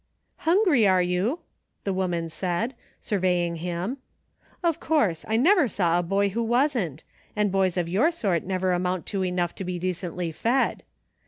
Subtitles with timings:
[0.49, 3.99] "Hungry, are you.*" the woman said, surveying him;
[4.63, 7.03] "of course; I never saw a boy who wasn't;
[7.35, 10.81] and boys of your sort never amount to enough to be decently fed.